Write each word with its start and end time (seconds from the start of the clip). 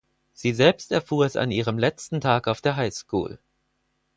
Sie 0.33 0.51
selbst 0.53 0.91
erfuhr 0.91 1.27
es 1.27 1.35
an 1.35 1.51
ihrem 1.51 1.77
letzten 1.77 2.21
Tag 2.21 2.47
auf 2.47 2.59
der 2.61 2.75
High 2.75 2.91
School. 2.91 3.37